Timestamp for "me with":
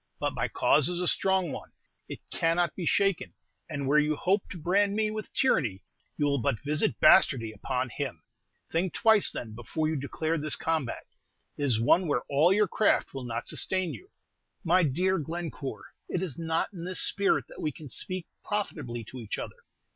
4.95-5.31